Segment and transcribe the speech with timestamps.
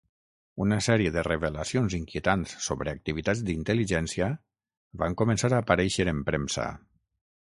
[0.63, 4.31] Una sèrie de revelacions inquietants sobre activitats d'intel·ligència
[5.03, 6.67] van començar a aparèixer en premsa.